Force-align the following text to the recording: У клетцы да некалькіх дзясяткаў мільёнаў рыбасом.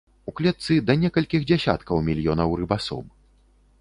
У 0.29 0.31
клетцы 0.37 0.77
да 0.87 0.95
некалькіх 1.01 1.45
дзясяткаў 1.51 2.01
мільёнаў 2.07 2.57
рыбасом. 2.63 3.05